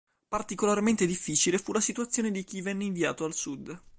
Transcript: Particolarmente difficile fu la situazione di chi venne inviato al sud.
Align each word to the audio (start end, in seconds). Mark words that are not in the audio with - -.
Particolarmente 0.27 1.05
difficile 1.05 1.59
fu 1.59 1.71
la 1.73 1.79
situazione 1.79 2.31
di 2.31 2.43
chi 2.43 2.61
venne 2.63 2.85
inviato 2.85 3.23
al 3.23 3.35
sud. 3.35 3.81